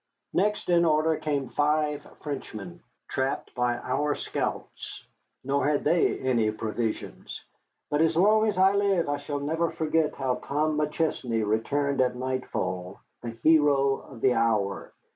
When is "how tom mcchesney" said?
10.15-11.45